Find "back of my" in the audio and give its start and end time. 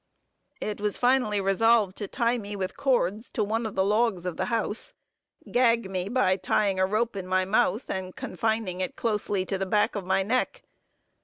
9.67-10.23